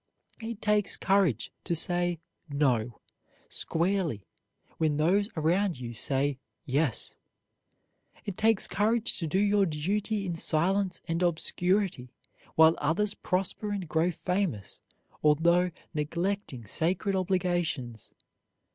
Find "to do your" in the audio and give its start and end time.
9.19-9.67